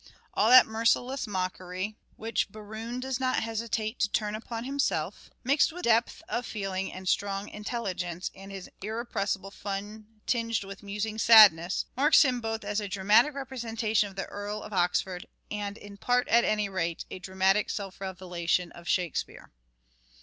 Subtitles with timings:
[0.33, 5.83] All that merciless mockery, wliich Berowne does not hesitate to turn upon himself, mixed with
[5.83, 12.23] depth of feeling and strong intelligence, and his irrepressible fun tinged with" musing sadness," marks
[12.25, 16.43] him both as a dramatic representation of the Earl of Oxford, and, in part at
[16.43, 19.51] any rate, a dramatic self revelation of" Shakespeare."